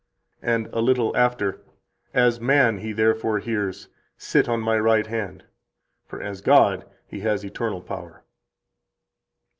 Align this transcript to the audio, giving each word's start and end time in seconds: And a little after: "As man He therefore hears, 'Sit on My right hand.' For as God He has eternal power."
And 0.41 0.65
a 0.73 0.79
little 0.81 1.15
after: 1.15 1.61
"As 2.11 2.39
man 2.41 2.79
He 2.79 2.91
therefore 2.91 3.37
hears, 3.37 3.87
'Sit 4.17 4.49
on 4.49 4.59
My 4.59 4.79
right 4.79 5.05
hand.' 5.05 5.43
For 6.07 6.19
as 6.19 6.41
God 6.41 6.85
He 7.05 7.19
has 7.19 7.45
eternal 7.45 7.81
power." 7.83 8.23